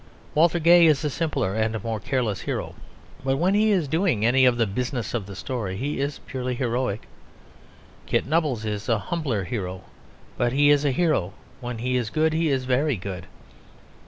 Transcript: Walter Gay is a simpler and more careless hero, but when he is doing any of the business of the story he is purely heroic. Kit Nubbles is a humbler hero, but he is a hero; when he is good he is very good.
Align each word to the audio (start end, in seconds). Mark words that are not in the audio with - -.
Walter 0.33 0.57
Gay 0.57 0.87
is 0.87 1.05
a 1.05 1.11
simpler 1.11 1.53
and 1.53 1.83
more 1.83 1.99
careless 1.99 2.41
hero, 2.41 2.73
but 3.23 3.37
when 3.37 3.53
he 3.53 3.69
is 3.69 3.87
doing 3.87 4.25
any 4.25 4.45
of 4.45 4.57
the 4.57 4.65
business 4.65 5.13
of 5.13 5.27
the 5.27 5.35
story 5.35 5.77
he 5.77 5.99
is 5.99 6.17
purely 6.25 6.55
heroic. 6.55 7.07
Kit 8.07 8.25
Nubbles 8.25 8.65
is 8.65 8.89
a 8.89 8.97
humbler 8.97 9.43
hero, 9.43 9.81
but 10.39 10.53
he 10.53 10.71
is 10.71 10.85
a 10.85 10.91
hero; 10.91 11.33
when 11.59 11.77
he 11.77 11.97
is 11.97 12.09
good 12.09 12.33
he 12.33 12.49
is 12.49 12.65
very 12.65 12.95
good. 12.95 13.27